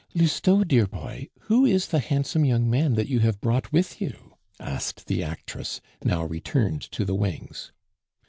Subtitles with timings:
[0.15, 4.33] "Lousteau, dear boy, who is the handsome young man that you have brought with you?"
[4.59, 7.71] asked the actress, now returned to the wings.